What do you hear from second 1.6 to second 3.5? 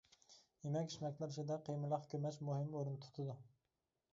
قىيمىلىق كۆمەچ مۇھىم ئورۇن تۇتىدۇ.